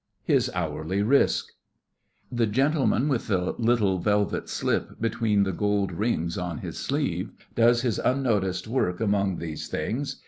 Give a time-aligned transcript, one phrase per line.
[0.23, 1.49] HIS HOURLY RISK
[2.31, 7.83] The gentleman with the little velvet slip between the gold rings on his sleeve does
[7.83, 10.15] his unnoticed work among these things.